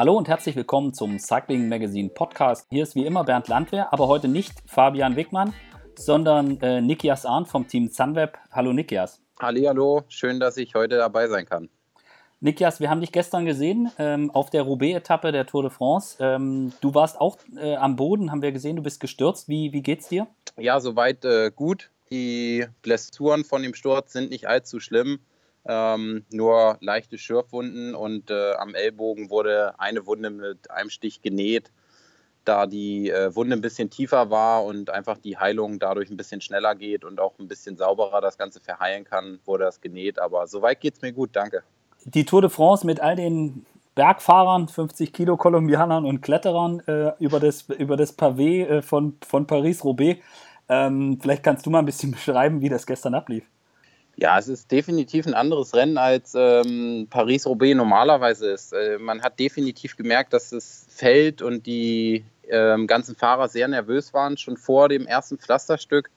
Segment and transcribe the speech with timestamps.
[0.00, 2.66] Hallo und herzlich willkommen zum Cycling Magazine Podcast.
[2.70, 5.52] Hier ist wie immer Bernd Landwehr, aber heute nicht Fabian Wickmann,
[5.94, 8.38] sondern äh, Nikias Arndt vom Team Sunweb.
[8.50, 9.20] Hallo Nikias.
[9.38, 11.68] Hallo, schön, dass ich heute dabei sein kann.
[12.40, 16.16] Nikias, wir haben dich gestern gesehen ähm, auf der Roubaix-Etappe der Tour de France.
[16.18, 19.50] Ähm, du warst auch äh, am Boden, haben wir gesehen, du bist gestürzt.
[19.50, 20.28] Wie, wie geht's dir?
[20.56, 21.90] Ja, soweit äh, gut.
[22.10, 25.20] Die Blessuren von dem Sturz sind nicht allzu schlimm.
[25.66, 31.70] Ähm, nur leichte Schürfwunden und äh, am Ellbogen wurde eine Wunde mit einem Stich genäht.
[32.46, 36.40] Da die äh, Wunde ein bisschen tiefer war und einfach die Heilung dadurch ein bisschen
[36.40, 40.18] schneller geht und auch ein bisschen sauberer das Ganze verheilen kann, wurde das genäht.
[40.18, 41.62] Aber soweit geht es mir gut, danke.
[42.04, 47.38] Die Tour de France mit all den Bergfahrern, 50 Kilo Kolumbianern und Kletterern äh, über,
[47.38, 50.22] das, über das Pavé äh, von, von Paris-Roubaix.
[50.70, 53.44] Ähm, vielleicht kannst du mal ein bisschen beschreiben, wie das gestern ablief.
[54.20, 58.74] Ja, es ist definitiv ein anderes Rennen als ähm, Paris-Roubaix normalerweise ist.
[58.74, 64.12] Äh, man hat definitiv gemerkt, dass das Feld und die ähm, ganzen Fahrer sehr nervös
[64.12, 66.10] waren, schon vor dem ersten Pflasterstück.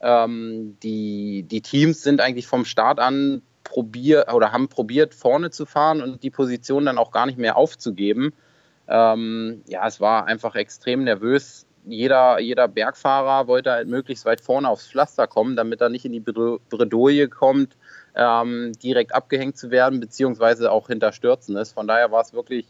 [0.00, 5.66] Ähm, die, die Teams sind eigentlich vom Start an probiert oder haben probiert, vorne zu
[5.66, 8.32] fahren und die Position dann auch gar nicht mehr aufzugeben.
[8.88, 14.68] Ähm, ja, es war einfach extrem nervös jeder, jeder Bergfahrer wollte halt möglichst weit vorne
[14.68, 17.76] aufs Pflaster kommen, damit er nicht in die Bredouille kommt,
[18.14, 21.72] ähm, direkt abgehängt zu werden, beziehungsweise auch hinter Stürzen ist.
[21.72, 22.66] Von daher war es wirklich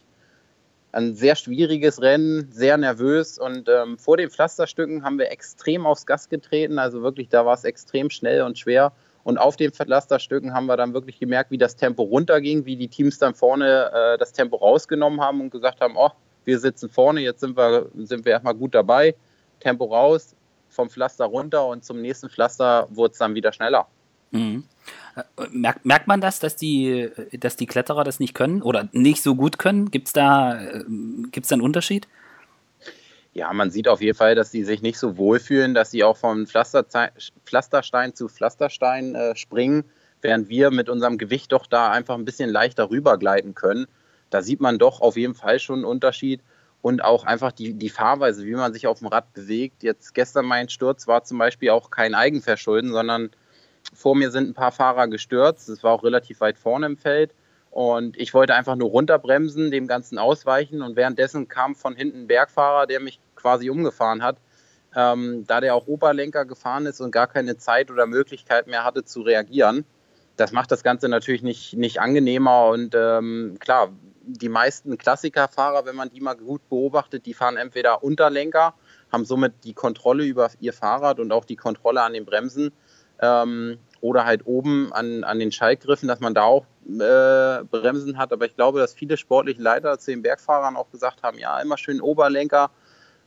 [0.93, 6.07] ein sehr schwieriges Rennen, sehr nervös und ähm, vor den Pflasterstücken haben wir extrem aufs
[6.07, 8.93] Gas getreten, also wirklich, da war es extrem schnell und schwer.
[9.25, 12.89] Und auf den Pflasterstücken haben wir dann wirklich gemerkt, wie das Tempo runterging, wie die
[12.89, 16.11] Teams dann vorne äh, das Tempo rausgenommen haben und gesagt haben, oh,
[16.45, 19.15] wir sitzen vorne, jetzt sind wir, sind wir erstmal gut dabei,
[19.61, 20.35] Tempo raus,
[20.69, 23.87] vom Pflaster runter und zum nächsten Pflaster wurde es dann wieder schneller.
[24.31, 24.65] Mhm.
[25.51, 29.35] Merkt, merkt man das, dass die, dass die Kletterer das nicht können oder nicht so
[29.35, 29.91] gut können?
[29.91, 30.59] Gibt es da,
[31.31, 32.09] gibt's da einen Unterschied?
[33.35, 36.17] Ja, man sieht auf jeden Fall, dass sie sich nicht so wohlfühlen, dass sie auch
[36.17, 36.85] vom Pflaster,
[37.45, 39.85] Pflasterstein zu Pflasterstein äh, springen,
[40.23, 43.87] während wir mit unserem Gewicht doch da einfach ein bisschen leichter rübergleiten können
[44.33, 46.41] da sieht man doch auf jeden Fall schon einen Unterschied
[46.81, 49.83] und auch einfach die, die Fahrweise, wie man sich auf dem Rad bewegt.
[49.83, 53.31] Jetzt gestern mein Sturz war zum Beispiel auch kein Eigenverschulden, sondern
[53.95, 55.69] vor mir sind ein paar Fahrer gestürzt.
[55.69, 57.35] Es war auch relativ weit vorne im Feld.
[57.71, 60.83] Und ich wollte einfach nur runterbremsen, dem Ganzen ausweichen.
[60.83, 64.37] Und währenddessen kam von hinten ein Bergfahrer, der mich quasi umgefahren hat.
[64.95, 69.05] Ähm, da der auch Oberlenker gefahren ist und gar keine Zeit oder Möglichkeit mehr hatte
[69.05, 69.85] zu reagieren.
[70.37, 72.69] Das macht das Ganze natürlich nicht, nicht angenehmer.
[72.69, 73.91] Und ähm, klar,
[74.25, 78.75] die meisten Klassikerfahrer, wenn man die mal gut beobachtet, die fahren entweder Unterlenker,
[79.11, 82.73] haben somit die Kontrolle über ihr Fahrrad und auch die Kontrolle an den Bremsen
[83.21, 88.33] ähm, oder halt oben an, an den Schaltgriffen, dass man da auch äh, Bremsen hat.
[88.33, 91.77] Aber ich glaube, dass viele sportliche Leiter zu den Bergfahrern auch gesagt haben, ja, immer
[91.77, 92.71] schön Oberlenker,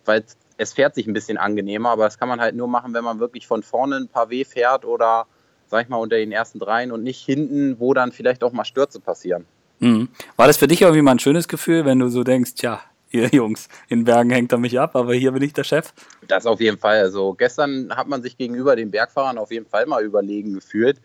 [0.06, 0.24] weil
[0.58, 3.20] es fährt sich ein bisschen angenehmer, aber das kann man halt nur machen, wenn man
[3.20, 5.28] wirklich von vorne ein paar W fährt oder,
[5.76, 8.64] sag ich mal, unter den ersten dreien und nicht hinten, wo dann vielleicht auch mal
[8.64, 9.46] Stürze passieren.
[9.80, 10.08] Mhm.
[10.38, 12.80] War das für dich irgendwie mal ein schönes Gefühl, wenn du so denkst, ja,
[13.12, 15.92] ihr Jungs, in Bergen hängt er mich ab, aber hier bin ich der Chef?
[16.30, 17.00] Das auf jeden Fall.
[17.00, 21.02] Also gestern hat man sich gegenüber den Bergfahrern auf jeden Fall mal überlegen gefühlt.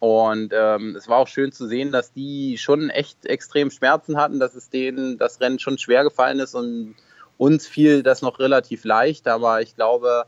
[0.00, 4.40] Und ähm, es war auch schön zu sehen, dass die schon echt extrem Schmerzen hatten,
[4.40, 6.96] dass es denen das Rennen schon schwer gefallen ist und
[7.38, 9.28] uns fiel das noch relativ leicht.
[9.28, 10.24] Aber ich glaube,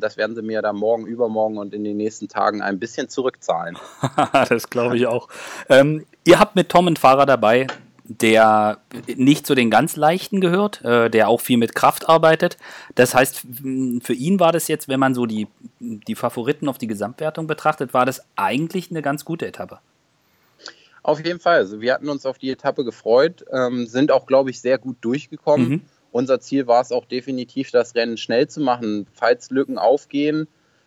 [0.00, 3.78] das werden sie mir dann morgen, übermorgen und in den nächsten Tagen ein bisschen zurückzahlen.
[4.48, 5.28] das glaube ich auch.
[5.68, 7.66] Ähm, ihr habt mit Tom einen Fahrer dabei,
[8.04, 12.56] der nicht zu den ganz leichten gehört, äh, der auch viel mit Kraft arbeitet.
[12.94, 13.46] Das heißt,
[14.02, 15.48] für ihn war das jetzt, wenn man so die,
[15.80, 19.78] die Favoriten auf die Gesamtwertung betrachtet, war das eigentlich eine ganz gute Etappe.
[21.02, 21.56] Auf jeden Fall.
[21.56, 24.96] Also wir hatten uns auf die Etappe gefreut, ähm, sind auch, glaube ich, sehr gut
[25.00, 25.68] durchgekommen.
[25.68, 25.80] Mhm.
[26.12, 30.46] Unser Ziel war es auch definitiv, das Rennen schnell zu machen, falls Lücken aufgehen,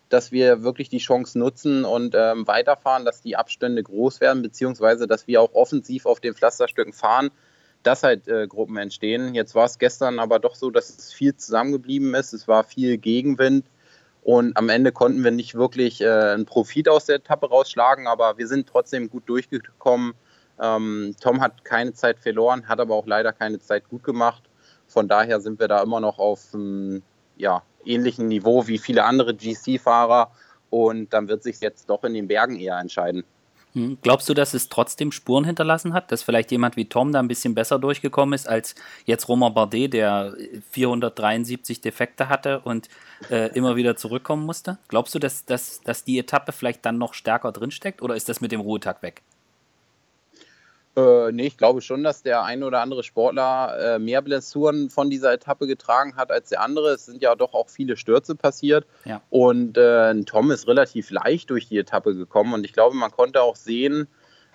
[0.10, 5.08] dass wir wirklich die Chance nutzen und ähm, weiterfahren, dass die Abstände groß werden, beziehungsweise
[5.08, 7.32] dass wir auch offensiv auf den Pflasterstücken fahren,
[7.82, 9.34] dass halt äh, Gruppen entstehen.
[9.34, 12.34] Jetzt war es gestern aber doch so, dass es viel zusammengeblieben ist.
[12.34, 13.66] Es war viel Gegenwind
[14.22, 18.38] und am Ende konnten wir nicht wirklich äh, einen Profit aus der Etappe rausschlagen, aber
[18.38, 20.14] wir sind trotzdem gut durchgekommen.
[20.60, 24.44] Ähm, Tom hat keine Zeit verloren, hat aber auch leider keine Zeit gut gemacht.
[24.88, 27.02] Von daher sind wir da immer noch auf einem
[27.38, 30.32] ja, ähnlichen Niveau wie viele andere GC-Fahrer
[30.70, 33.24] und dann wird sich jetzt doch in den Bergen eher entscheiden.
[33.74, 37.20] Hm, glaubst du, dass es trotzdem Spuren hinterlassen hat, dass vielleicht jemand wie Tom da
[37.20, 38.74] ein bisschen besser durchgekommen ist als
[39.04, 40.34] jetzt Romain Bardet, der
[40.72, 42.88] 473 Defekte hatte und
[43.30, 44.78] äh, immer wieder zurückkommen musste?
[44.88, 48.40] Glaubst du, dass, dass, dass die Etappe vielleicht dann noch stärker drinsteckt oder ist das
[48.40, 49.24] mit dem Ruhetag weg?
[50.98, 55.10] Äh, nee, ich glaube schon, dass der ein oder andere Sportler äh, mehr Blessuren von
[55.10, 56.94] dieser Etappe getragen hat als der andere.
[56.94, 58.86] Es sind ja doch auch viele Stürze passiert.
[59.04, 59.22] Ja.
[59.30, 62.54] Und äh, Tom ist relativ leicht durch die Etappe gekommen.
[62.54, 64.08] Und ich glaube, man konnte auch sehen,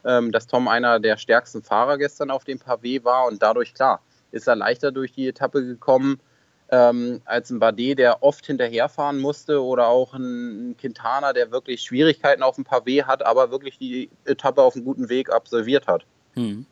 [0.05, 3.27] ähm, dass Tom einer der stärksten Fahrer gestern auf dem Pavé war.
[3.27, 4.01] Und dadurch, klar,
[4.31, 6.21] ist er leichter durch die Etappe gekommen
[6.71, 12.43] ähm, als ein Bardet, der oft hinterherfahren musste oder auch ein Quintana, der wirklich Schwierigkeiten
[12.43, 16.07] auf dem Pavé hat, aber wirklich die Etappe auf einem guten Weg absolviert hat.
[16.35, 16.67] Hm.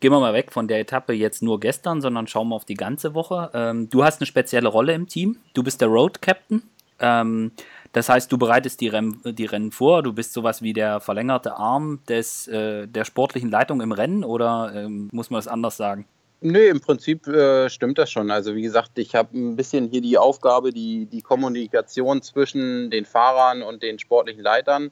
[0.00, 2.74] Gehen wir mal weg von der Etappe jetzt nur gestern, sondern schauen wir auf die
[2.74, 3.50] ganze Woche.
[3.54, 5.36] Ähm, du hast eine spezielle Rolle im Team.
[5.54, 6.62] Du bist der Road Captain.
[6.98, 7.52] Ähm,
[7.92, 10.02] das heißt, du bereitest die, Rem die, Rennen vor.
[10.02, 14.72] Du bist sowas wie der verlängerte Arm des, äh, der sportlichen Leitung im Rennen oder
[14.74, 16.06] ähm, muss man das anders sagen?
[16.40, 18.30] Nee, im Prinzip äh, stimmt das schon.
[18.32, 23.04] Also wie gesagt, ich habe ein bisschen hier die Aufgabe, die, die Kommunikation zwischen den
[23.04, 24.90] Fahrern und den sportlichen Leitern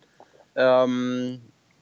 [0.54, 1.40] ähm,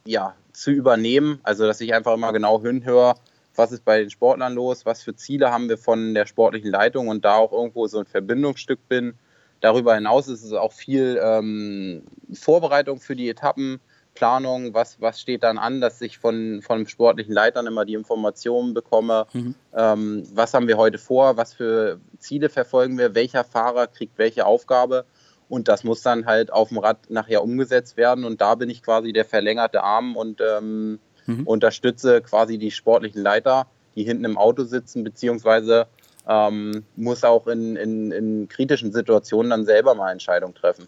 [0.09, 1.39] ja, zu übernehmen.
[1.43, 3.15] Also dass ich einfach immer genau hinhöre,
[3.55, 7.09] was ist bei den Sportlern los, was für Ziele haben wir von der sportlichen Leitung
[7.09, 9.15] und da auch irgendwo so ein Verbindungsstück bin.
[9.61, 14.73] Darüber hinaus ist es auch viel ähm, Vorbereitung für die Etappenplanung.
[14.73, 19.27] Was, was steht dann an, dass ich von, von sportlichen Leitern immer die Informationen bekomme.
[19.33, 19.55] Mhm.
[19.75, 21.37] Ähm, was haben wir heute vor?
[21.37, 23.15] Was für Ziele verfolgen wir?
[23.15, 25.05] Welcher Fahrer kriegt welche Aufgabe?
[25.49, 28.25] Und das muss dann halt auf dem Rad nachher umgesetzt werden.
[28.25, 31.47] Und da bin ich quasi der verlängerte Arm und ähm, mhm.
[31.47, 35.87] unterstütze quasi die sportlichen Leiter, die hinten im Auto sitzen, beziehungsweise
[36.29, 40.87] ähm, muss auch in, in, in kritischen Situationen dann selber mal Entscheidungen treffen.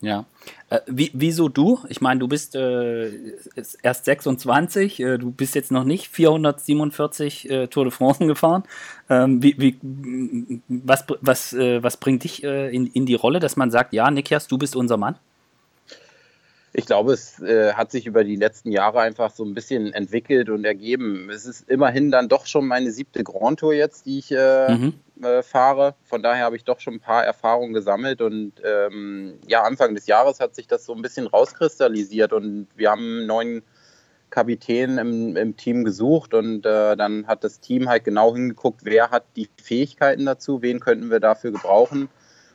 [0.00, 0.26] Ja.
[0.70, 1.80] Äh, wie, wieso du?
[1.88, 3.10] Ich meine, du bist äh,
[3.82, 8.62] erst 26, äh, du bist jetzt noch nicht 447 äh, Tour de France gefahren.
[9.10, 13.56] Ähm, wie, wie, was, was, äh, was bringt dich äh, in, in die Rolle, dass
[13.56, 15.16] man sagt, ja, Nikias, du bist unser Mann?
[16.78, 20.48] Ich glaube, es äh, hat sich über die letzten Jahre einfach so ein bisschen entwickelt
[20.48, 21.28] und ergeben.
[21.28, 24.94] Es ist immerhin dann doch schon meine siebte Grand Tour jetzt, die ich äh, mhm.
[25.20, 25.96] äh, fahre.
[26.04, 30.06] Von daher habe ich doch schon ein paar Erfahrungen gesammelt und ähm, ja, Anfang des
[30.06, 33.62] Jahres hat sich das so ein bisschen rauskristallisiert und wir haben einen neuen
[34.30, 39.10] Kapitän im, im Team gesucht und äh, dann hat das Team halt genau hingeguckt, wer
[39.10, 42.08] hat die Fähigkeiten dazu, wen könnten wir dafür gebrauchen.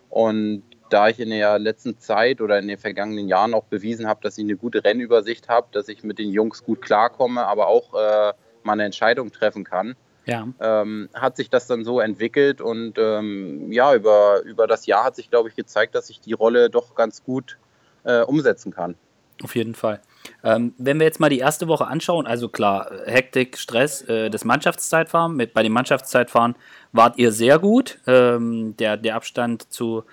[0.10, 4.22] Und da ich in der letzten Zeit oder in den vergangenen Jahren auch bewiesen habe,
[4.22, 7.94] dass ich eine gute Rennübersicht habe, dass ich mit den Jungs gut klarkomme, aber auch
[7.96, 9.96] äh, mal eine Entscheidung treffen kann,
[10.26, 10.48] ja.
[10.60, 15.16] ähm, hat sich das dann so entwickelt und ähm, ja, über, über das Jahr hat
[15.16, 17.58] sich, glaube ich, gezeigt, dass ich die Rolle doch ganz gut
[18.04, 18.96] äh, umsetzen kann.
[19.42, 20.00] Auf jeden Fall.
[20.44, 24.46] Ähm, wenn wir jetzt mal die erste Woche anschauen, also klar, Hektik, Stress, äh, das
[24.46, 25.36] Mannschaftszeitfahren.
[25.36, 26.56] Mit, bei dem Mannschaftszeitfahren
[26.92, 28.00] wart ihr sehr gut.
[28.06, 30.04] Ähm, der, der Abstand zu,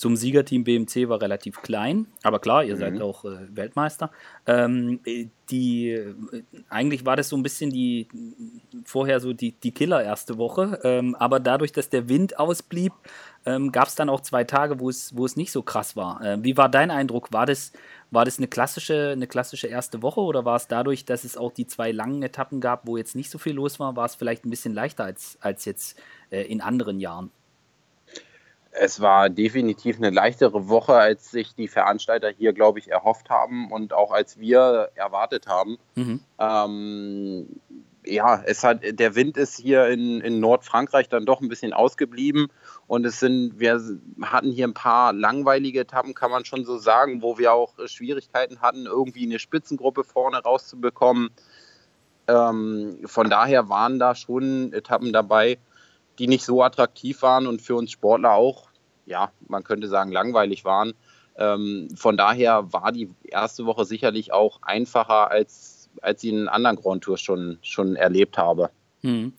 [0.00, 2.78] zum Siegerteam BMC war relativ klein, aber klar, ihr mhm.
[2.78, 4.10] seid auch äh, Weltmeister.
[4.46, 5.00] Ähm,
[5.50, 6.14] die, äh,
[6.70, 8.08] eigentlich war das so ein bisschen die,
[8.86, 12.94] vorher so die, die Killer erste Woche, ähm, aber dadurch, dass der Wind ausblieb,
[13.44, 16.24] ähm, gab es dann auch zwei Tage, wo es, wo es nicht so krass war.
[16.24, 17.30] Äh, wie war dein Eindruck?
[17.30, 17.70] War das,
[18.10, 21.52] war das eine klassische, eine klassische erste Woche oder war es dadurch, dass es auch
[21.52, 24.46] die zwei langen Etappen gab, wo jetzt nicht so viel los war, war es vielleicht
[24.46, 26.00] ein bisschen leichter als, als jetzt
[26.30, 27.30] äh, in anderen Jahren?
[28.72, 33.70] Es war definitiv eine leichtere Woche, als sich die Veranstalter hier, glaube ich, erhofft haben
[33.72, 35.76] und auch als wir erwartet haben.
[35.96, 36.20] Mhm.
[36.38, 37.60] Ähm,
[38.04, 42.48] ja, es hat, der Wind ist hier in, in Nordfrankreich dann doch ein bisschen ausgeblieben
[42.86, 43.80] und es sind, wir
[44.22, 48.60] hatten hier ein paar langweilige Etappen, kann man schon so sagen, wo wir auch Schwierigkeiten
[48.60, 51.30] hatten, irgendwie eine Spitzengruppe vorne rauszubekommen.
[52.26, 55.58] Ähm, von daher waren da schon Etappen dabei,
[56.20, 58.68] die nicht so attraktiv waren und für uns Sportler auch,
[59.06, 60.92] ja, man könnte sagen, langweilig waren.
[61.36, 66.76] Ähm, von daher war die erste Woche sicherlich auch einfacher, als, als ich in anderen
[66.76, 68.70] Grand Tours schon, schon erlebt habe.
[69.00, 69.32] Hm.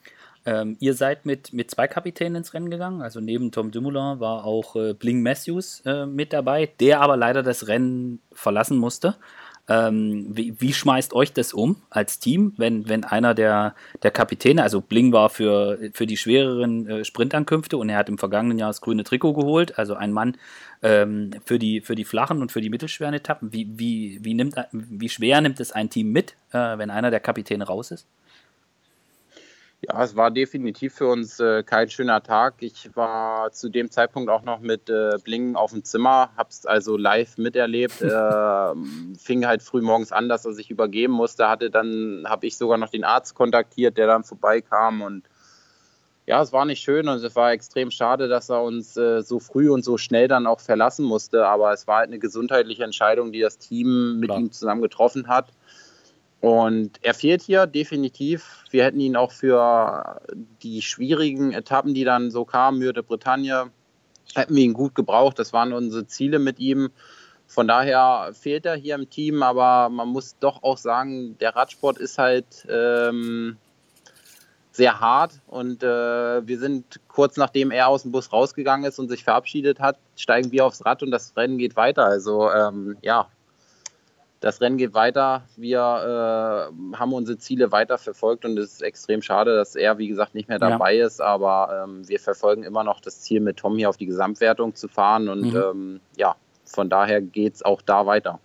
[0.43, 3.03] Ähm, ihr seid mit, mit zwei Kapitänen ins Rennen gegangen.
[3.03, 7.43] Also neben Tom Dumoulin war auch äh, Bling Matthews äh, mit dabei, der aber leider
[7.43, 9.17] das Rennen verlassen musste.
[9.69, 14.63] Ähm, wie, wie, schmeißt euch das um als Team, wenn, wenn einer der, der Kapitäne,
[14.63, 18.69] also Bling war für, für die schwereren äh, Sprintankünfte und er hat im vergangenen Jahr
[18.69, 20.35] das grüne Trikot geholt, also ein Mann
[20.81, 23.53] ähm, für, die, für die flachen und für die mittelschweren Etappen.
[23.53, 27.19] Wie, wie, wie, nimmt, wie schwer nimmt es ein Team mit, äh, wenn einer der
[27.19, 28.07] Kapitäne raus ist?
[29.83, 32.55] Ja, es war definitiv für uns äh, kein schöner Tag.
[32.59, 36.67] Ich war zu dem Zeitpunkt auch noch mit äh, Bling auf dem Zimmer, habe es
[36.67, 37.99] also live miterlebt.
[38.01, 38.73] äh,
[39.17, 41.49] fing halt früh morgens an, dass er sich übergeben musste.
[41.49, 45.23] Hatte dann habe ich sogar noch den Arzt kontaktiert, der dann vorbeikam und
[46.27, 49.39] ja, es war nicht schön und es war extrem schade, dass er uns äh, so
[49.39, 51.47] früh und so schnell dann auch verlassen musste.
[51.47, 54.39] Aber es war halt eine gesundheitliche Entscheidung, die das Team mit Klar.
[54.39, 55.47] ihm zusammen getroffen hat.
[56.41, 58.63] Und er fehlt hier definitiv.
[58.71, 60.21] Wir hätten ihn auch für
[60.63, 63.71] die schwierigen Etappen, die dann so kamen, Mürde Bretagne,
[64.33, 65.37] hätten wir ihn gut gebraucht.
[65.37, 66.89] Das waren unsere Ziele mit ihm.
[67.45, 71.99] Von daher fehlt er hier im Team, aber man muss doch auch sagen, der Radsport
[71.99, 73.57] ist halt ähm,
[74.71, 79.09] sehr hart und äh, wir sind kurz nachdem er aus dem Bus rausgegangen ist und
[79.09, 82.05] sich verabschiedet hat, steigen wir aufs Rad und das Rennen geht weiter.
[82.05, 83.27] Also ähm, ja,
[84.41, 85.43] das Rennen geht weiter.
[85.55, 90.07] Wir äh, haben unsere Ziele weiter verfolgt und es ist extrem schade, dass er, wie
[90.07, 91.05] gesagt, nicht mehr dabei ja.
[91.05, 91.21] ist.
[91.21, 94.87] Aber ähm, wir verfolgen immer noch das Ziel, mit Tom hier auf die Gesamtwertung zu
[94.87, 95.29] fahren.
[95.29, 95.55] Und mhm.
[95.55, 98.39] ähm, ja, von daher geht es auch da weiter.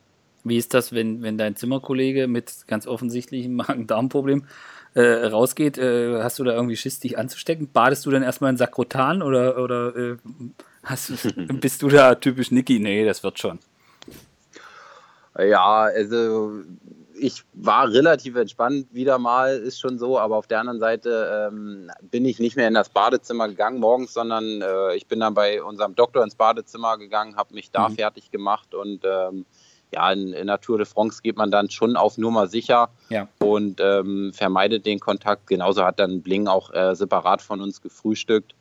[0.45, 4.45] Wie ist das, wenn, wenn dein Zimmerkollege mit ganz offensichtlichem Magen-Darm-Problem
[4.93, 5.79] äh, rausgeht?
[5.79, 7.73] Äh, hast du da irgendwie Schiss, dich anzustecken?
[7.73, 10.17] Badest du dann erstmal in Sakrotan oder, oder äh,
[10.85, 11.11] hast,
[11.61, 12.81] bist du da typisch Niki?
[12.81, 13.61] Nee, das wird schon.
[15.38, 16.62] Ja, also
[17.19, 21.90] ich war relativ entspannt wieder mal, ist schon so, aber auf der anderen Seite ähm,
[22.02, 25.62] bin ich nicht mehr in das Badezimmer gegangen morgens, sondern äh, ich bin dann bei
[25.62, 27.95] unserem Doktor ins Badezimmer gegangen, habe mich da mhm.
[27.95, 29.47] fertig gemacht und ähm,
[29.93, 33.28] ja, in, in der Tour de France geht man dann schon auf Nummer sicher ja.
[33.38, 35.47] und ähm, vermeidet den Kontakt.
[35.47, 38.55] Genauso hat dann Bling auch äh, separat von uns gefrühstückt.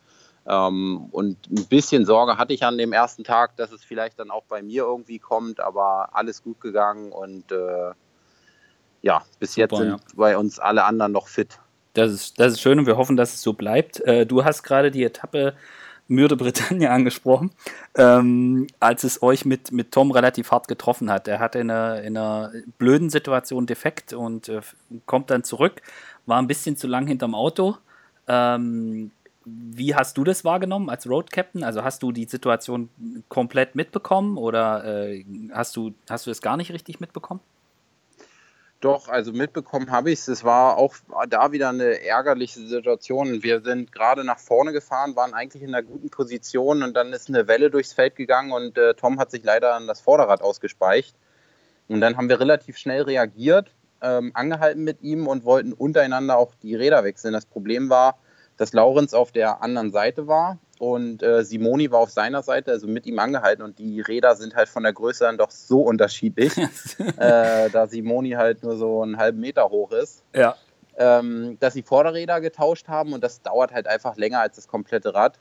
[0.48, 4.30] Ähm, und ein bisschen Sorge hatte ich an dem ersten Tag, dass es vielleicht dann
[4.30, 7.92] auch bei mir irgendwie kommt, aber alles gut gegangen und äh,
[9.02, 9.96] ja, bis Super, jetzt sind ja.
[10.14, 11.58] bei uns alle anderen noch fit.
[11.94, 14.00] Das ist, das ist schön und wir hoffen, dass es so bleibt.
[14.00, 15.54] Äh, du hast gerade die Etappe
[16.08, 17.50] Mürde Bretagne angesprochen,
[17.96, 21.26] ähm, als es euch mit, mit Tom relativ hart getroffen hat.
[21.26, 24.60] Er hatte in einer, in einer blöden Situation defekt und äh,
[25.06, 25.82] kommt dann zurück,
[26.26, 27.76] war ein bisschen zu lang hinterm Auto.
[28.28, 29.10] Ähm,
[29.48, 31.62] wie hast du das wahrgenommen als Road Captain?
[31.62, 32.90] Also hast du die Situation
[33.28, 37.40] komplett mitbekommen oder äh, hast, du, hast du es gar nicht richtig mitbekommen?
[38.80, 40.28] Doch, also mitbekommen habe ich es.
[40.28, 40.96] Es war auch
[41.28, 43.44] da wieder eine ärgerliche Situation.
[43.44, 47.28] Wir sind gerade nach vorne gefahren, waren eigentlich in einer guten Position und dann ist
[47.28, 51.14] eine Welle durchs Feld gegangen und äh, Tom hat sich leider an das Vorderrad ausgespeicht.
[51.88, 53.70] Und dann haben wir relativ schnell reagiert,
[54.02, 57.32] ähm, angehalten mit ihm und wollten untereinander auch die Räder wechseln.
[57.32, 58.18] Das Problem war,
[58.56, 62.86] dass Laurenz auf der anderen Seite war und äh, Simoni war auf seiner Seite, also
[62.86, 66.56] mit ihm angehalten und die Räder sind halt von der Größe dann doch so unterschiedlich,
[67.16, 70.22] äh, da Simoni halt nur so einen halben Meter hoch ist.
[70.34, 70.56] Ja.
[70.98, 75.14] Ähm, dass sie Vorderräder getauscht haben und das dauert halt einfach länger als das komplette
[75.14, 75.38] Rad.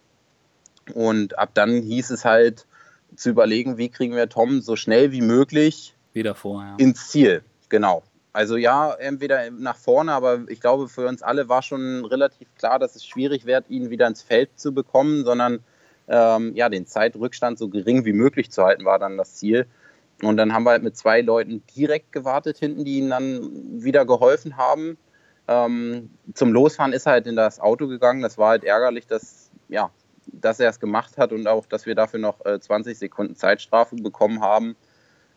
[0.93, 2.67] Und ab dann hieß es halt
[3.15, 6.75] zu überlegen, wie kriegen wir Tom so schnell wie möglich wieder vor, ja.
[6.77, 7.43] ins Ziel.
[7.69, 8.03] Genau.
[8.35, 12.79] Also ja, entweder nach vorne, aber ich glaube, für uns alle war schon relativ klar,
[12.79, 15.63] dass es schwierig wird, ihn wieder ins Feld zu bekommen, sondern
[16.09, 19.67] ähm, ja, den Zeitrückstand so gering wie möglich zu halten, war dann das Ziel.
[20.21, 24.05] Und dann haben wir halt mit zwei Leuten direkt gewartet hinten, die ihm dann wieder
[24.05, 24.97] geholfen haben.
[25.47, 28.21] Ähm, zum Losfahren ist er halt in das Auto gegangen.
[28.21, 29.91] Das war halt ärgerlich, dass, ja,
[30.25, 33.95] dass er es gemacht hat und auch, dass wir dafür noch äh, 20 Sekunden Zeitstrafe
[33.95, 34.75] bekommen haben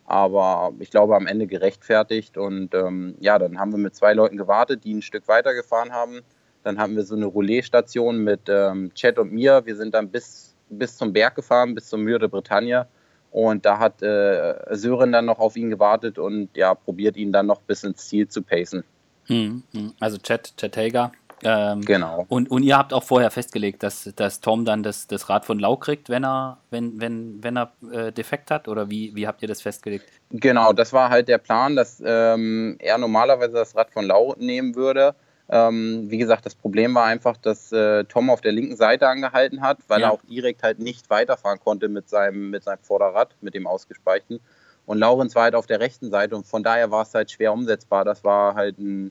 [0.09, 2.38] aber ich glaube am Ende gerechtfertigt.
[2.38, 5.93] Und ähm, ja, dann haben wir mit zwei Leuten gewartet, die ein Stück weiter gefahren
[5.93, 6.21] haben.
[6.65, 9.67] Dann hatten wir so eine Roulette-Station mit ähm, Chat und mir.
[9.67, 12.87] Wir sind dann bis, bis zum Berg gefahren, bis zum Mür de Bretagne.
[13.31, 17.47] Und da hat äh, Sören dann noch auf ihn gewartet und ja, probiert ihn dann
[17.47, 18.85] noch bis ins Ziel zu pacen.
[19.27, 19.93] Hm, hm.
[20.00, 22.26] Also Chat, Chat Hager, ähm, genau.
[22.28, 25.59] Und, und ihr habt auch vorher festgelegt, dass, dass Tom dann das, das Rad von
[25.59, 28.68] Lau kriegt, wenn er, wenn, wenn, wenn er äh, defekt hat?
[28.68, 30.07] Oder wie, wie habt ihr das festgelegt?
[30.30, 34.75] Genau, das war halt der Plan, dass ähm, er normalerweise das Rad von Lau nehmen
[34.75, 35.14] würde.
[35.50, 39.62] Ähm, wie gesagt, das Problem war einfach, dass äh, Tom auf der linken Seite angehalten
[39.62, 40.09] hat, weil ja.
[40.09, 44.40] er auch direkt halt nicht weiterfahren konnte mit seinem, mit seinem Vorderrad, mit dem ausgespeichten.
[44.85, 47.52] Und Laurenz war halt auf der rechten Seite und von daher war es halt schwer
[47.52, 48.04] umsetzbar.
[48.04, 49.11] Das war halt ein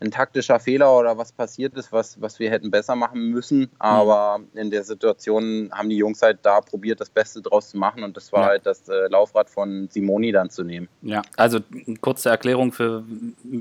[0.00, 3.70] ein taktischer Fehler oder was passiert ist, was, was wir hätten besser machen müssen.
[3.78, 4.58] Aber mhm.
[4.58, 8.16] in der Situation haben die Jungs halt da probiert, das Beste draus zu machen und
[8.16, 8.46] das war ja.
[8.48, 10.88] halt das äh, Laufrad von Simoni dann zu nehmen.
[11.02, 11.60] Ja, also
[12.00, 13.04] kurze Erklärung für,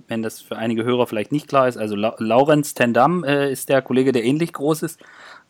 [0.07, 1.77] wenn das für einige Hörer vielleicht nicht klar ist.
[1.77, 4.99] Also La Laurenz Tendam äh, ist der Kollege, der ähnlich groß ist,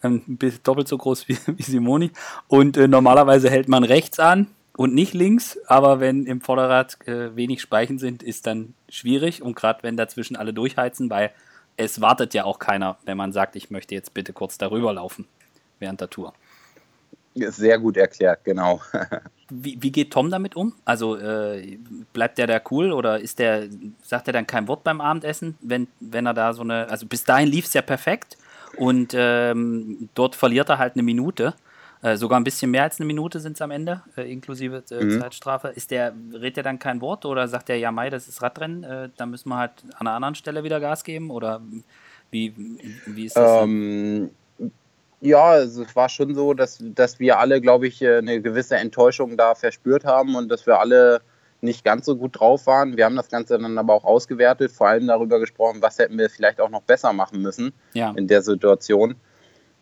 [0.04, 0.24] ähm,
[0.64, 2.12] doppelt so groß wie, wie Simoni.
[2.48, 4.48] Und äh, normalerweise hält man rechts an
[4.80, 9.54] und nicht links, aber wenn im Vorderrad äh, wenig Speichen sind, ist dann schwierig und
[9.54, 11.32] gerade wenn dazwischen alle durchheizen, weil
[11.76, 15.28] es wartet ja auch keiner, wenn man sagt, ich möchte jetzt bitte kurz darüber laufen
[15.80, 16.34] während der Tour.
[17.36, 18.80] Sehr gut erklärt, genau.
[19.50, 20.74] wie, wie, geht Tom damit um?
[20.86, 21.78] Also äh,
[22.14, 23.68] bleibt der da cool oder ist der,
[24.02, 27.26] sagt er dann kein Wort beim Abendessen, wenn, wenn er da so eine, also bis
[27.26, 28.38] dahin lief es ja perfekt
[28.78, 31.54] und ähm, dort verliert er halt eine Minute
[32.02, 35.04] Äh, sogar ein bisschen mehr als eine Minute sind es am Ende, äh, inklusive äh,
[35.04, 35.20] mhm.
[35.20, 35.70] Zeitstrafe.
[35.70, 38.84] Ist der, redet der dann kein Wort oder sagt der, ja, Mai, das ist Radrennen,
[38.84, 41.30] äh, da müssen wir halt an einer anderen Stelle wieder Gas geben?
[41.30, 41.62] Oder
[42.32, 42.54] wie,
[43.06, 43.64] wie ist das?
[43.64, 44.30] Ähm,
[45.20, 48.78] ja, also es war schon so, dass, dass wir alle, glaube ich, äh, eine gewisse
[48.78, 51.22] Enttäuschung da verspürt haben und dass wir alle
[51.62, 52.96] nicht ganz so gut drauf waren.
[52.96, 56.30] Wir haben das Ganze dann aber auch ausgewertet, vor allem darüber gesprochen, was hätten wir
[56.30, 58.14] vielleicht auch noch besser machen müssen ja.
[58.16, 59.16] in der Situation.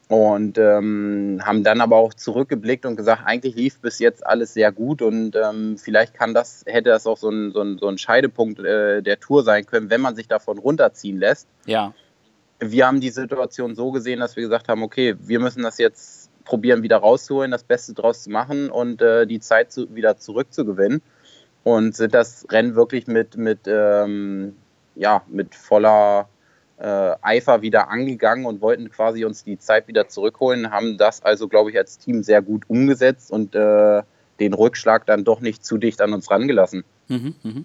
[0.09, 4.71] Und ähm, haben dann aber auch zurückgeblickt und gesagt, eigentlich lief bis jetzt alles sehr
[4.71, 7.97] gut und ähm, vielleicht kann das, hätte das auch so ein, so ein, so ein
[7.97, 11.49] Scheidepunkt äh, der Tour sein können, wenn man sich davon runterziehen lässt.
[11.65, 11.93] Ja.
[12.59, 16.31] Wir haben die Situation so gesehen, dass wir gesagt haben, okay, wir müssen das jetzt
[16.45, 21.01] probieren, wieder rauszuholen, das Beste draus zu machen und äh, die Zeit zu, wieder zurückzugewinnen.
[21.63, 24.55] Und sind das Rennen wirklich mit, mit, ähm,
[24.95, 26.29] ja, mit voller
[26.77, 31.47] äh, Eifer wieder angegangen und wollten quasi uns die Zeit wieder zurückholen, haben das also,
[31.47, 34.03] glaube ich, als Team sehr gut umgesetzt und äh,
[34.39, 36.83] den Rückschlag dann doch nicht zu dicht an uns rangelassen.
[37.07, 37.61] Mhm, mh.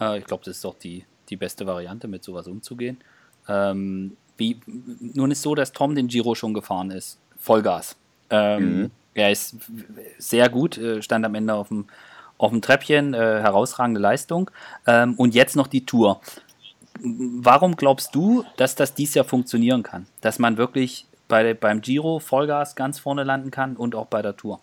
[0.00, 2.98] äh, ich glaube, das ist doch die, die beste Variante, mit sowas umzugehen.
[3.48, 7.18] Ähm, wie, nun ist so, dass Tom den Giro schon gefahren ist.
[7.38, 7.96] Vollgas.
[8.30, 8.90] Ähm, mhm.
[9.14, 9.56] Er ist
[10.18, 11.86] sehr gut, äh, stand am Ende auf dem,
[12.36, 14.50] auf dem Treppchen, äh, herausragende Leistung.
[14.86, 16.20] Ähm, und jetzt noch die Tour
[17.00, 20.06] warum glaubst du, dass das dies Jahr funktionieren kann?
[20.20, 24.36] Dass man wirklich bei, beim Giro Vollgas ganz vorne landen kann und auch bei der
[24.36, 24.60] Tour?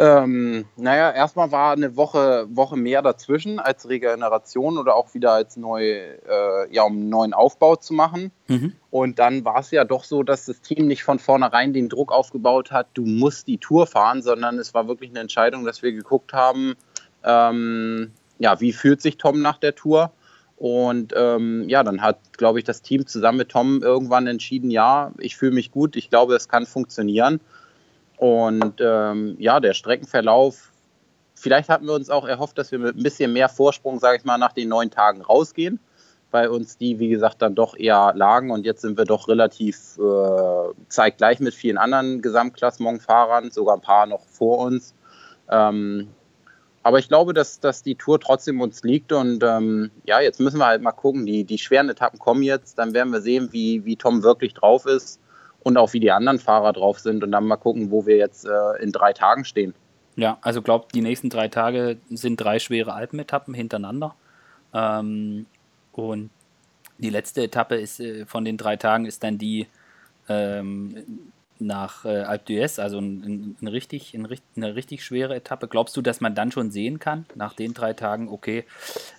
[0.00, 5.56] Ähm, naja, erstmal war eine Woche, Woche mehr dazwischen als Regeneration oder auch wieder als
[5.56, 8.30] neu, äh, ja, um einen neuen Aufbau zu machen.
[8.46, 8.74] Mhm.
[8.90, 12.12] Und dann war es ja doch so, dass das Team nicht von vornherein den Druck
[12.12, 15.92] aufgebaut hat, du musst die Tour fahren, sondern es war wirklich eine Entscheidung, dass wir
[15.92, 16.76] geguckt haben,
[17.24, 20.12] ähm, ja, wie fühlt sich Tom nach der Tour?
[20.58, 25.12] Und ähm, ja, dann hat, glaube ich, das Team zusammen mit Tom irgendwann entschieden, ja,
[25.18, 27.40] ich fühle mich gut, ich glaube, es kann funktionieren.
[28.16, 30.72] Und ähm, ja, der Streckenverlauf,
[31.36, 34.24] vielleicht hatten wir uns auch erhofft, dass wir mit ein bisschen mehr Vorsprung, sage ich
[34.24, 35.78] mal, nach den neun Tagen rausgehen,
[36.32, 38.50] weil uns die, wie gesagt, dann doch eher lagen.
[38.50, 44.06] Und jetzt sind wir doch relativ äh, zeitgleich mit vielen anderen Gesamtklassementfahrern, sogar ein paar
[44.06, 44.92] noch vor uns.
[45.48, 46.08] Ähm,
[46.88, 50.56] aber ich glaube, dass, dass die Tour trotzdem uns liegt und ähm, ja, jetzt müssen
[50.56, 51.26] wir halt mal gucken.
[51.26, 54.86] Die, die schweren Etappen kommen jetzt, dann werden wir sehen, wie, wie Tom wirklich drauf
[54.86, 55.20] ist
[55.60, 58.46] und auch wie die anderen Fahrer drauf sind und dann mal gucken, wo wir jetzt
[58.46, 59.74] äh, in drei Tagen stehen.
[60.16, 64.14] Ja, also glaubt, die nächsten drei Tage sind drei schwere Alpenetappen hintereinander.
[64.72, 65.44] Ähm,
[65.92, 66.30] und
[66.96, 69.66] die letzte Etappe ist äh, von den drei Tagen ist dann die
[70.30, 70.94] ähm,
[71.60, 75.68] nach äh, Alpe d'Huez, also ein, ein, richtig, ein, eine richtig schwere Etappe.
[75.68, 78.64] Glaubst du, dass man dann schon sehen kann, nach den drei Tagen, okay,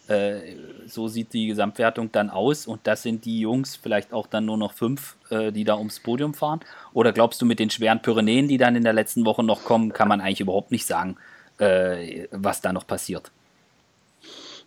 [0.07, 0.55] äh,
[0.87, 4.57] so sieht die Gesamtwertung dann aus und das sind die Jungs, vielleicht auch dann nur
[4.57, 6.61] noch fünf, äh, die da ums Podium fahren?
[6.93, 9.93] Oder glaubst du, mit den schweren Pyrenäen, die dann in der letzten Woche noch kommen,
[9.93, 11.17] kann man eigentlich überhaupt nicht sagen,
[11.57, 13.31] äh, was da noch passiert?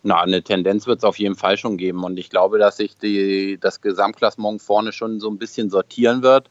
[0.05, 2.97] Na, eine Tendenz wird es auf jeden Fall schon geben und ich glaube, dass sich
[2.97, 6.49] die, das Gesamtklassement vorne schon so ein bisschen sortieren wird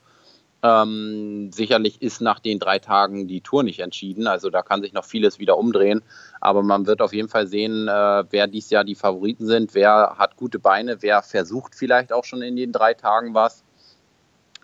[0.63, 4.93] ähm, sicherlich ist nach den drei Tagen die Tour nicht entschieden, also da kann sich
[4.93, 6.03] noch vieles wieder umdrehen.
[6.41, 10.17] Aber man wird auf jeden Fall sehen, äh, wer dies Jahr die Favoriten sind, wer
[10.19, 13.65] hat gute Beine, wer versucht vielleicht auch schon in den drei Tagen was.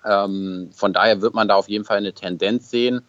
[0.04, 3.02] Ähm, von daher wird man da auf jeden Fall eine Tendenz sehen.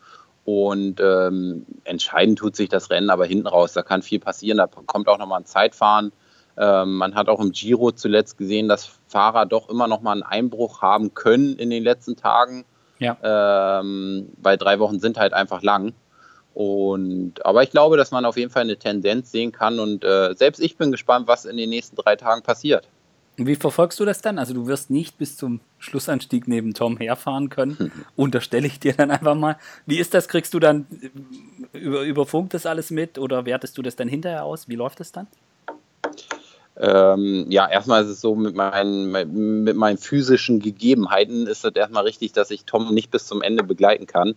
[0.46, 3.74] Und ähm, entscheidend tut sich das Rennen aber hinten raus.
[3.74, 4.58] Da kann viel passieren.
[4.58, 6.12] Da kommt auch nochmal ein Zeitfahren.
[6.58, 10.24] Ähm, man hat auch im Giro zuletzt gesehen, dass Fahrer doch immer noch mal einen
[10.24, 12.66] Einbruch haben können in den letzten Tagen.
[13.00, 13.80] Ja.
[13.82, 15.94] Ähm, weil drei Wochen sind halt einfach lang.
[16.54, 19.80] Und, aber ich glaube, dass man auf jeden Fall eine Tendenz sehen kann.
[19.80, 22.88] Und äh, selbst ich bin gespannt, was in den nächsten drei Tagen passiert.
[23.38, 24.38] Wie verfolgst du das dann?
[24.38, 29.12] Also du wirst nicht bis zum Schlussanstieg neben Tom herfahren können, unterstelle ich dir dann
[29.12, 29.58] einfach mal.
[29.86, 30.28] Wie ist das?
[30.28, 30.86] Kriegst du dann
[31.72, 34.68] über, über Funk das alles mit oder wertest du das dann hinterher aus?
[34.68, 35.28] Wie läuft das dann?
[36.80, 42.04] Ähm, ja, erstmal ist es so, mit meinen, mit meinen physischen Gegebenheiten ist es erstmal
[42.06, 44.36] richtig, dass ich Tom nicht bis zum Ende begleiten kann.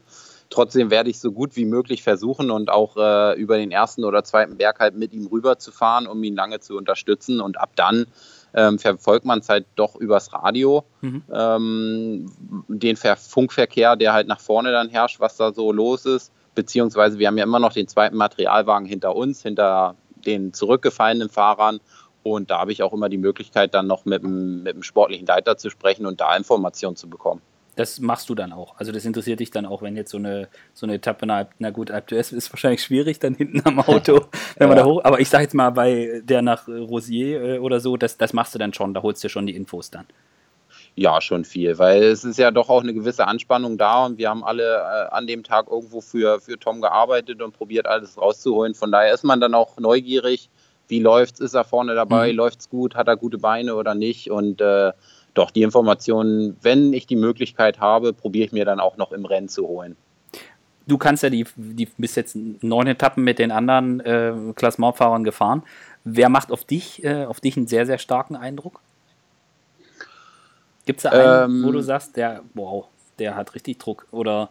[0.50, 4.22] Trotzdem werde ich so gut wie möglich versuchen und auch äh, über den ersten oder
[4.22, 7.40] zweiten Berg halt mit ihm rüberzufahren, um ihn lange zu unterstützen.
[7.40, 8.07] Und ab dann
[8.52, 11.22] ähm, verfolgt man es halt doch übers Radio, mhm.
[11.33, 12.33] ähm,
[12.68, 16.33] den Ver Funkverkehr, der halt nach vorne dann herrscht, was da so los ist.
[16.55, 19.94] Beziehungsweise wir haben ja immer noch den zweiten Materialwagen hinter uns, hinter
[20.26, 21.81] den zurückgefallenen Fahrern.
[22.23, 25.27] Und da habe ich auch immer die Möglichkeit, dann noch mit dem, mit dem sportlichen
[25.27, 27.43] Leiter zu sprechen und da Informationen zu bekommen.
[27.75, 28.75] Das machst du dann auch.
[28.77, 31.71] Also das interessiert dich dann auch, wenn jetzt so eine, so eine Etappe, na, na
[31.71, 34.75] gut, Alp ist wahrscheinlich schwierig dann hinten am Auto, wenn ja.
[34.75, 35.03] man da hoch.
[35.05, 38.55] Aber ich sage jetzt mal, bei der nach Rosier äh, oder so, das, das machst
[38.55, 40.05] du dann schon, da holst du schon die Infos dann.
[40.95, 44.29] Ja, schon viel, weil es ist ja doch auch eine gewisse Anspannung da und wir
[44.29, 48.75] haben alle äh, an dem Tag irgendwo für, für Tom gearbeitet und probiert alles rauszuholen.
[48.75, 50.51] Von daher ist man dann auch neugierig,
[50.92, 52.37] wie läuft's, ist er vorne dabei, mhm.
[52.37, 54.92] läuft's gut, hat er gute Beine oder nicht und äh,
[55.33, 59.24] doch die Informationen, wenn ich die Möglichkeit habe, probiere ich mir dann auch noch im
[59.24, 59.96] Rennen zu holen.
[60.87, 65.62] Du kannst ja die, die bis jetzt neun Etappen mit den anderen äh, Klassementfahrern gefahren.
[66.05, 68.81] Wer macht auf dich, äh, auf dich einen sehr, sehr starken Eindruck?
[70.85, 72.85] Gibt es da einen, ähm, wo du sagst, der, wow,
[73.18, 74.07] der hat richtig Druck?
[74.11, 74.50] Oder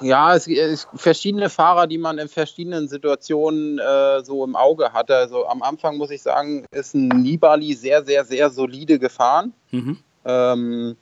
[0.00, 5.16] ja, es gibt verschiedene Fahrer, die man in verschiedenen Situationen äh, so im Auge hatte.
[5.16, 9.52] Also am Anfang muss ich sagen, ist ein Nibali sehr, sehr, sehr solide gefahren.
[9.70, 9.98] Mhm.
[10.24, 10.96] Ähm,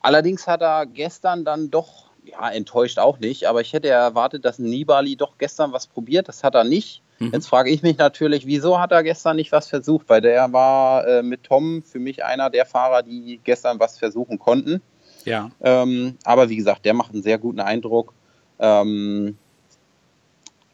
[0.00, 4.58] allerdings hat er gestern dann doch, ja, enttäuscht auch nicht, aber ich hätte erwartet, dass
[4.58, 6.28] Nibali doch gestern was probiert.
[6.28, 7.02] Das hat er nicht.
[7.18, 7.30] Mhm.
[7.32, 10.08] Jetzt frage ich mich natürlich, wieso hat er gestern nicht was versucht?
[10.08, 14.38] Weil der war äh, mit Tom für mich einer der Fahrer, die gestern was versuchen
[14.38, 14.82] konnten.
[15.26, 15.50] Ja.
[15.60, 18.14] Ähm, aber wie gesagt, der macht einen sehr guten Eindruck.
[18.58, 19.36] Ähm,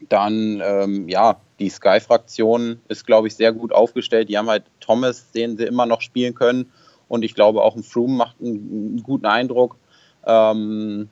[0.08, 4.28] dann, ähm, ja, die Sky-Fraktion ist, glaube ich, sehr gut aufgestellt.
[4.28, 6.70] Die haben halt Thomas, den sie immer noch spielen können.
[7.08, 9.76] Und ich glaube, auch ein Froome macht einen, einen guten Eindruck.
[10.24, 11.08] Ähm,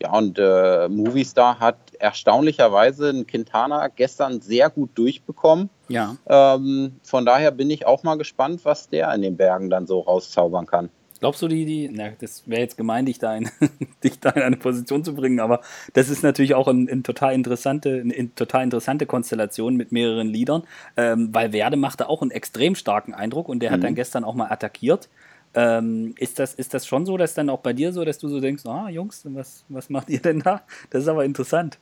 [0.00, 5.70] ja, und äh, Movistar hat erstaunlicherweise einen Quintana gestern sehr gut durchbekommen.
[5.88, 6.16] Ja.
[6.26, 10.00] Ähm, von daher bin ich auch mal gespannt, was der in den Bergen dann so
[10.00, 10.90] rauszaubern kann.
[11.20, 13.50] Glaubst du, die, die, na, das wäre jetzt gemein, dich da, in,
[14.04, 15.60] dich da in eine Position zu bringen, aber
[15.94, 20.62] das ist natürlich auch ein, ein total interessante, eine total interessante Konstellation mit mehreren Liedern,
[20.96, 23.74] ähm, weil Werde machte auch einen extrem starken Eindruck und der mhm.
[23.74, 23.96] hat dann mhm.
[23.96, 25.08] gestern auch mal attackiert.
[25.54, 28.28] Ähm, ist, das, ist das schon so, dass dann auch bei dir so, dass du
[28.28, 30.62] so denkst, ah, Jungs, was, was macht ihr denn da?
[30.90, 31.78] Das ist aber interessant.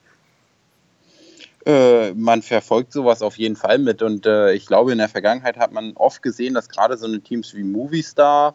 [1.66, 5.56] Äh, man verfolgt sowas auf jeden Fall mit und äh, ich glaube, in der Vergangenheit
[5.56, 8.54] hat man oft gesehen, dass gerade so eine Teams wie Movistar,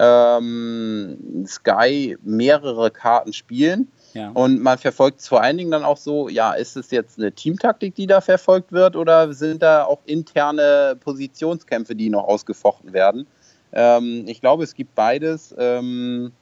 [0.00, 3.88] ähm, Sky mehrere Karten spielen.
[4.14, 4.30] Ja.
[4.30, 7.32] Und man verfolgt es vor allen Dingen dann auch so, ja, ist es jetzt eine
[7.32, 13.26] Teamtaktik, die da verfolgt wird, oder sind da auch interne Positionskämpfe, die noch ausgefochten werden?
[13.72, 15.54] Ähm, ich glaube, es gibt beides.
[15.58, 16.32] Ähm,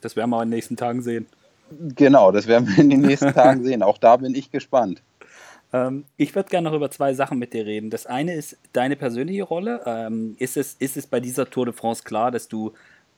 [0.00, 1.26] das werden wir in den nächsten Tagen sehen.
[1.96, 3.82] Genau, das werden wir in den nächsten Tagen sehen.
[3.82, 5.02] Auch da bin ich gespannt.
[5.72, 7.90] Ähm, ich würde gerne noch über zwei Sachen mit dir reden.
[7.90, 9.82] Das eine ist deine persönliche Rolle.
[9.86, 12.72] Ähm, ist, es, ist es bei dieser Tour de France klar, dass du,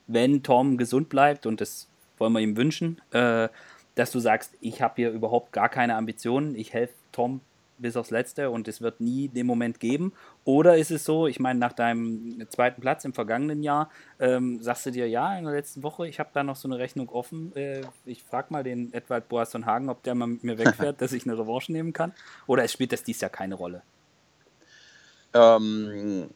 [0.07, 3.49] wenn Tom gesund bleibt, und das wollen wir ihm wünschen, äh,
[3.95, 7.41] dass du sagst, ich habe hier überhaupt gar keine Ambitionen, ich helfe Tom
[7.81, 10.13] bis aufs Letzte und es wird nie den Moment geben?
[10.45, 14.87] Oder ist es so, ich meine, nach deinem zweiten Platz im vergangenen Jahr, ähm, sagst
[14.87, 17.55] du dir, ja, in der letzten Woche, ich habe da noch so eine Rechnung offen,
[17.57, 21.13] äh, ich frage mal den Edward Boasson Hagen, ob der mal mit mir wegfährt, dass
[21.13, 22.13] ich eine Revanche nehmen kann?
[22.47, 23.83] Oder es spielt das dies Jahr keine Rolle?
[25.33, 26.31] Ähm,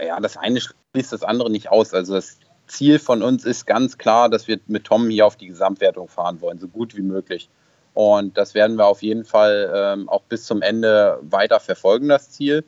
[0.00, 1.94] ja, das eine schließt das andere nicht aus.
[1.94, 5.46] Also das Ziel von uns ist ganz klar, dass wir mit Tom hier auf die
[5.46, 7.48] Gesamtwertung fahren wollen, so gut wie möglich.
[7.96, 12.30] Und das werden wir auf jeden Fall ähm, auch bis zum Ende weiter verfolgen, das
[12.30, 12.62] Ziel.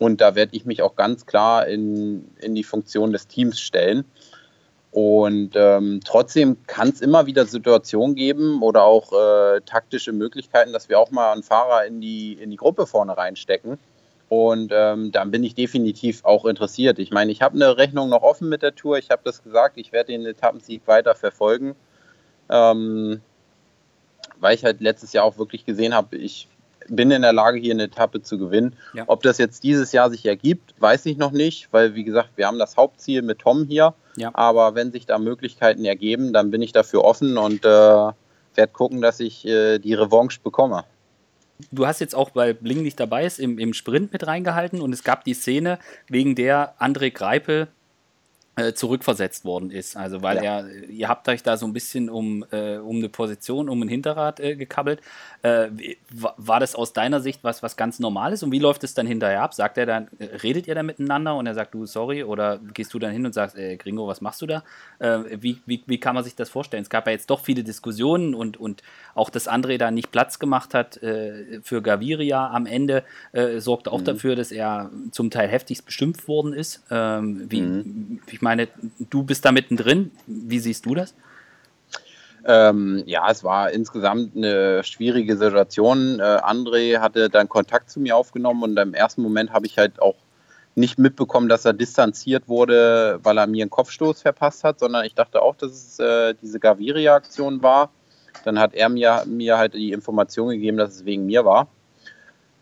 [0.00, 4.06] Und da werde ich mich auch ganz klar in, in die Funktion des Teams stellen.
[4.90, 10.88] Und ähm, trotzdem kann es immer wieder Situationen geben oder auch äh, taktische Möglichkeiten, dass
[10.88, 13.76] wir auch mal einen Fahrer in die, in die Gruppe vorne reinstecken.
[14.30, 16.98] Und ähm, dann bin ich definitiv auch interessiert.
[16.98, 18.96] Ich meine, ich habe eine Rechnung noch offen mit der Tour.
[18.96, 21.76] Ich habe das gesagt, ich werde den Etappensieg weiter verfolgen.
[22.48, 23.20] Ähm,
[24.44, 26.48] weil ich halt letztes Jahr auch wirklich gesehen habe, ich
[26.88, 28.76] bin in der Lage, hier eine Etappe zu gewinnen.
[28.92, 29.04] Ja.
[29.06, 32.46] Ob das jetzt dieses Jahr sich ergibt, weiß ich noch nicht, weil wie gesagt, wir
[32.46, 33.94] haben das Hauptziel mit Tom hier.
[34.16, 34.32] Ja.
[34.34, 39.00] Aber wenn sich da Möglichkeiten ergeben, dann bin ich dafür offen und äh, werde gucken,
[39.00, 40.84] dass ich äh, die Revanche bekomme.
[41.70, 44.92] Du hast jetzt auch, weil Bling nicht dabei ist, im, im Sprint mit reingehalten und
[44.92, 45.78] es gab die Szene,
[46.08, 47.68] wegen der André Greipel
[48.74, 49.96] zurückversetzt worden ist.
[49.96, 50.60] Also weil ja.
[50.60, 53.88] er, ihr habt euch da so ein bisschen um, äh, um eine Position, um ein
[53.88, 55.00] Hinterrad äh, gekabbelt.
[55.42, 55.70] Äh,
[56.10, 59.42] war das aus deiner Sicht was, was ganz Normales und wie läuft es dann hinterher
[59.42, 59.54] ab?
[59.54, 62.94] Sagt er dann, äh, redet ihr dann miteinander und er sagt, du, sorry, oder gehst
[62.94, 64.62] du dann hin und sagst, äh, Gringo, was machst du da?
[65.00, 66.82] wie, wie, wie kann man sich das vorstellen?
[66.82, 68.82] Es gab ja jetzt doch viele Diskussionen und, und
[69.14, 73.02] auch, dass André da nicht Platz gemacht hat für Gaviria am Ende,
[73.58, 74.04] sorgte auch mhm.
[74.04, 76.84] dafür, dass er zum Teil heftigst bestimmt worden ist.
[76.90, 78.20] Ähm, wie, mhm.
[78.30, 78.68] Ich meine,
[79.10, 80.12] du bist da mittendrin.
[80.26, 81.14] Wie siehst du das?
[82.46, 86.20] Ähm, ja, es war insgesamt eine schwierige Situation.
[86.20, 90.00] Äh, André hatte dann Kontakt zu mir aufgenommen und im ersten Moment habe ich halt
[90.00, 90.16] auch
[90.74, 95.14] nicht mitbekommen, dass er distanziert wurde, weil er mir einen Kopfstoß verpasst hat, sondern ich
[95.14, 97.90] dachte auch, dass es äh, diese Gaviria-Aktion war.
[98.44, 101.68] Dann hat er mir, mir halt die Information gegeben, dass es wegen mir war.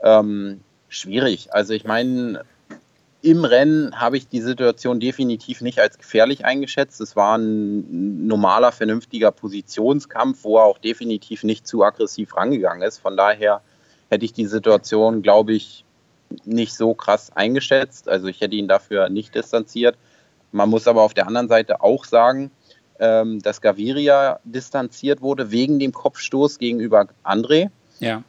[0.01, 1.53] Ähm, schwierig.
[1.53, 2.45] Also ich meine,
[3.22, 7.00] im Rennen habe ich die Situation definitiv nicht als gefährlich eingeschätzt.
[7.00, 12.98] Es war ein normaler, vernünftiger Positionskampf, wo er auch definitiv nicht zu aggressiv rangegangen ist.
[12.98, 13.62] Von daher
[14.11, 15.85] hätte ich die Situation, glaube ich,
[16.44, 18.08] nicht so krass eingeschätzt.
[18.08, 19.96] Also ich hätte ihn dafür nicht distanziert.
[20.50, 22.50] Man muss aber auf der anderen Seite auch sagen,
[22.98, 27.70] ähm, dass Gaviria distanziert wurde wegen dem Kopfstoß gegenüber André.
[28.00, 28.24] Ja.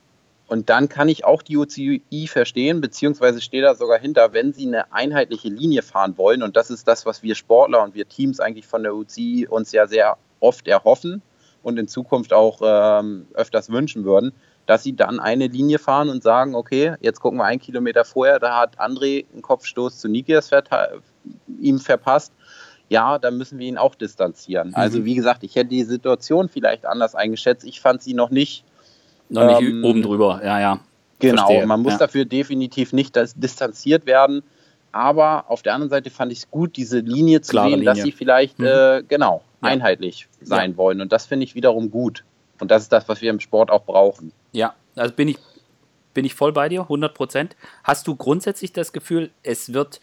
[0.53, 4.67] Und dann kann ich auch die UCI verstehen, beziehungsweise stehe da sogar hinter, wenn sie
[4.67, 6.43] eine einheitliche Linie fahren wollen.
[6.43, 9.71] Und das ist das, was wir Sportler und wir Teams eigentlich von der UCI uns
[9.71, 11.23] ja sehr oft erhoffen
[11.63, 14.31] und in Zukunft auch ähm, öfters wünschen würden,
[14.67, 18.37] dass sie dann eine Linie fahren und sagen, okay, jetzt gucken wir einen Kilometer vorher,
[18.37, 20.51] da hat André einen Kopfstoß zu Nikias
[21.59, 22.31] ihm verpasst.
[22.89, 24.67] Ja, dann müssen wir ihn auch distanzieren.
[24.67, 24.75] Mhm.
[24.75, 27.65] Also wie gesagt, ich hätte die Situation vielleicht anders eingeschätzt.
[27.65, 28.65] Ich fand sie noch nicht
[29.33, 30.79] noch nicht ähm, oben drüber, ja, ja.
[31.19, 31.65] Genau, Verstehe.
[31.65, 31.99] man muss ja.
[31.99, 34.43] dafür definitiv nicht distanziert werden.
[34.91, 37.85] Aber auf der anderen Seite fand ich es gut, diese Linie zu Klare sehen, Linie.
[37.93, 38.65] dass sie vielleicht, mhm.
[38.65, 39.69] äh, genau, ja.
[39.69, 40.77] einheitlich sein ja.
[40.77, 41.01] wollen.
[41.01, 42.23] Und das finde ich wiederum gut.
[42.59, 44.31] Und das ist das, was wir im Sport auch brauchen.
[44.51, 45.37] Ja, also bin ich,
[46.13, 47.55] bin ich voll bei dir, 100 Prozent.
[47.83, 49.99] Hast du grundsätzlich das Gefühl, es wird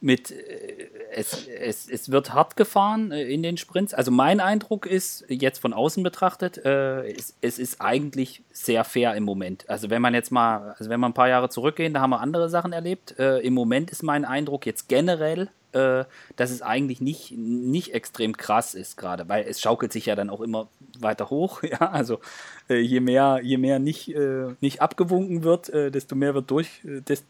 [0.00, 3.94] mit äh, es, es, es wird hart gefahren äh, in den Sprints.
[3.94, 9.14] Also mein Eindruck ist, jetzt von außen betrachtet, äh, es, es, ist eigentlich sehr fair
[9.14, 9.68] im Moment.
[9.68, 12.20] Also wenn man jetzt mal, also wenn wir ein paar Jahre zurückgehen, da haben wir
[12.20, 13.12] andere Sachen erlebt.
[13.18, 18.96] Im Moment ist mein Eindruck jetzt generell, dass es eigentlich nicht, nicht extrem krass ist
[18.96, 21.62] gerade, weil es schaukelt sich ja dann auch immer weiter hoch.
[21.68, 21.90] Ja?
[21.90, 22.20] Also
[22.68, 24.14] je mehr, je mehr nicht,
[24.60, 26.82] nicht abgewunken wird, desto mehr wird durch,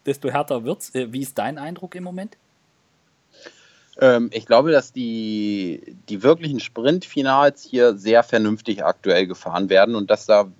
[0.06, 0.94] desto härter wird es.
[0.94, 2.36] wie ist dein Eindruck im Moment?
[3.98, 10.10] Ähm, ich glaube, dass die, die wirklichen Sprintfinals hier sehr vernünftig aktuell gefahren werden und
[10.10, 10.50] dass da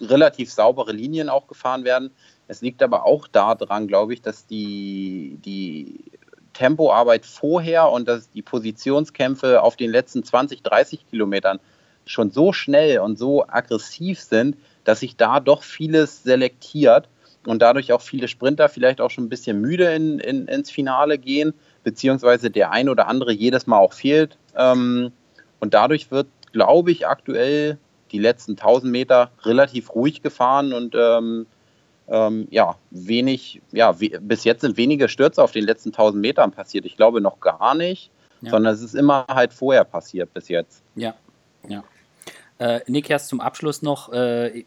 [0.00, 2.10] relativ saubere Linien auch gefahren werden.
[2.48, 6.04] Es liegt aber auch daran, glaube ich, dass die, die
[6.52, 11.60] Tempoarbeit vorher und dass die Positionskämpfe auf den letzten 20, 30 Kilometern
[12.04, 17.08] schon so schnell und so aggressiv sind, dass sich da doch vieles selektiert
[17.46, 21.18] und dadurch auch viele Sprinter vielleicht auch schon ein bisschen müde in, in, ins Finale
[21.18, 24.38] gehen beziehungsweise der ein oder andere jedes Mal auch fehlt.
[24.56, 25.12] Ähm,
[25.60, 27.78] und dadurch wird, glaube ich, aktuell
[28.10, 31.46] die letzten 1000 Meter relativ ruhig gefahren und ähm,
[32.08, 36.52] ähm, ja, wenig, ja, we bis jetzt sind wenige Stürze auf den letzten 1000 Metern
[36.52, 36.84] passiert.
[36.84, 38.10] Ich glaube noch gar nicht,
[38.42, 38.50] ja.
[38.50, 40.82] sondern es ist immer halt vorher passiert bis jetzt.
[40.94, 41.14] Ja,
[41.68, 41.82] ja.
[42.62, 44.62] Äh, Nick, erst zum Abschluss noch, äh,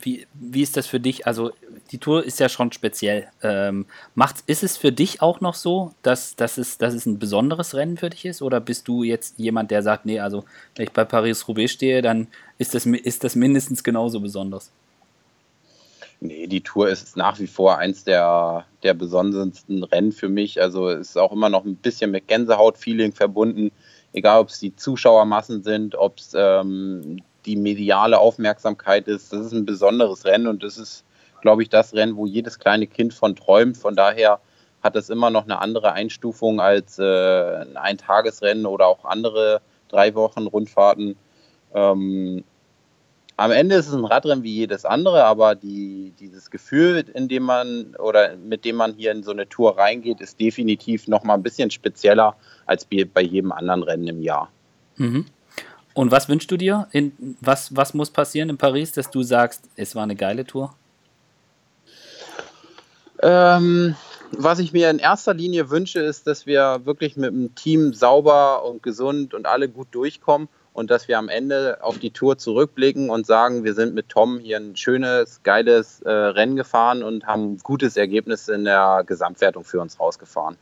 [0.00, 1.26] wie, wie ist das für dich?
[1.26, 1.50] Also
[1.90, 3.28] die Tour ist ja schon speziell.
[3.42, 7.18] Ähm, macht's, ist es für dich auch noch so, dass, dass, es, dass es ein
[7.18, 8.40] besonderes Rennen für dich ist?
[8.40, 12.28] Oder bist du jetzt jemand, der sagt, nee, also wenn ich bei Paris-Roubaix stehe, dann
[12.56, 14.70] ist das, ist das mindestens genauso besonders?
[16.20, 20.62] Nee, die Tour ist nach wie vor eins der, der besondersten Rennen für mich.
[20.62, 23.70] Also ist auch immer noch ein bisschen mit Gänsehaut-Feeling verbunden
[24.18, 29.32] egal ob es die Zuschauermassen sind, ob es ähm, die mediale Aufmerksamkeit ist.
[29.32, 31.04] Das ist ein besonderes Rennen und das ist,
[31.40, 33.76] glaube ich, das Rennen, wo jedes kleine Kind von träumt.
[33.76, 34.40] Von daher
[34.82, 40.14] hat es immer noch eine andere Einstufung als äh, ein Eintagesrennen oder auch andere drei
[40.14, 41.16] Wochen Rundfahrten.
[41.74, 42.44] Ähm,
[43.36, 47.44] am Ende ist es ein Radrennen wie jedes andere, aber die, dieses Gefühl, in dem
[47.44, 51.34] man oder mit dem man hier in so eine Tour reingeht, ist definitiv noch mal
[51.34, 52.36] ein bisschen spezieller
[52.68, 54.50] als bei jedem anderen Rennen im Jahr.
[54.96, 55.26] Mhm.
[55.94, 56.86] Und was wünschst du dir?
[56.92, 60.74] In, was, was muss passieren in Paris, dass du sagst, es war eine geile Tour?
[63.20, 63.96] Ähm,
[64.30, 68.64] was ich mir in erster Linie wünsche, ist, dass wir wirklich mit dem Team sauber
[68.64, 73.10] und gesund und alle gut durchkommen und dass wir am Ende auf die Tour zurückblicken
[73.10, 77.54] und sagen, wir sind mit Tom hier ein schönes, geiles äh, Rennen gefahren und haben
[77.54, 80.56] ein gutes Ergebnis in der Gesamtwertung für uns rausgefahren.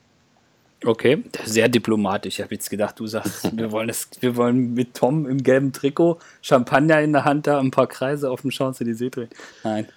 [0.85, 2.39] Okay, sehr diplomatisch.
[2.39, 5.73] Ich habe jetzt gedacht, du sagst, wir wollen, das, wir wollen mit Tom im gelben
[5.73, 9.31] Trikot, Champagner in der Hand da, ein paar Kreise auf dem Champs-Élysées drehen.
[9.65, 9.89] Nein.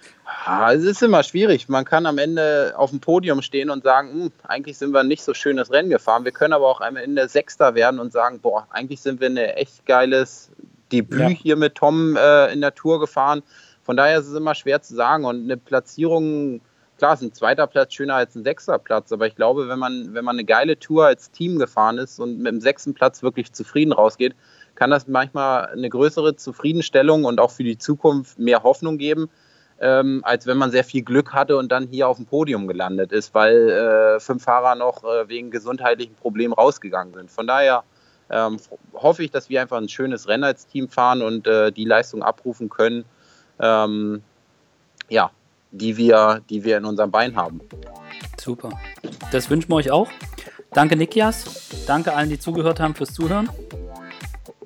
[0.44, 1.68] Ah, es ist immer schwierig.
[1.68, 5.22] Man kann am Ende auf dem Podium stehen und sagen, hm, eigentlich sind wir nicht
[5.22, 6.24] so schönes Rennen gefahren.
[6.24, 9.36] Wir können aber auch am Ende Sechster werden und sagen, boah, eigentlich sind wir ein
[9.36, 10.50] echt geiles
[10.92, 11.28] Debüt ja.
[11.28, 13.42] hier mit Tom äh, in der Tour gefahren.
[13.82, 15.24] Von daher ist es immer schwer zu sagen.
[15.24, 16.60] Und eine Platzierung,
[17.00, 19.12] klar, ist ein zweiter Platz schöner als ein sechster Platz.
[19.12, 22.38] Aber ich glaube, wenn man, wenn man eine geile Tour als Team gefahren ist und
[22.38, 24.34] mit dem sechsten Platz wirklich zufrieden rausgeht,
[24.76, 29.28] kann das manchmal eine größere Zufriedenstellung und auch für die Zukunft mehr Hoffnung geben
[29.80, 33.12] ähm, als wenn man sehr viel Glück hatte und dann hier auf dem Podium gelandet
[33.12, 37.30] ist, weil äh, fünf Fahrer noch äh, wegen gesundheitlichen Problemen rausgegangen sind.
[37.30, 37.82] Von daher
[38.28, 38.58] ähm,
[38.92, 42.22] hoffe ich, dass wir einfach ein schönes Rennen als Team fahren und äh, die Leistung
[42.22, 43.04] abrufen können.
[43.58, 44.22] Ähm,
[45.08, 45.30] ja,
[45.70, 47.60] die wir, die wir in unserem Bein haben.
[48.38, 48.70] Super.
[49.32, 50.08] Das wünschen wir euch auch.
[50.72, 51.68] Danke, Nikias.
[51.86, 53.48] Danke allen, die zugehört haben, fürs Zuhören.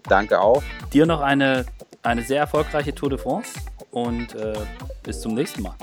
[0.05, 0.62] Danke auch.
[0.93, 1.64] Dir noch eine,
[2.03, 3.53] eine sehr erfolgreiche Tour de France
[3.90, 4.55] und äh,
[5.03, 5.75] bis zum nächsten Mal.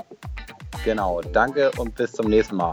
[0.84, 2.72] Genau, danke und bis zum nächsten Mal.